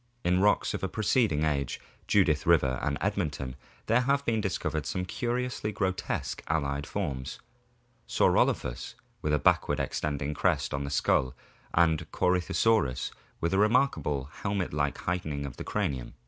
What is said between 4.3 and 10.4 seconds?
discovered some curiously grotesque allied forms, Saurclophus wfth a backward extended